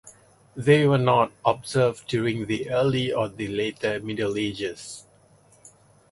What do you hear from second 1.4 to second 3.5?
observed during the early or the